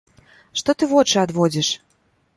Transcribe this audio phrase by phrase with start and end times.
[0.61, 1.73] Што ты вочы адводзіш?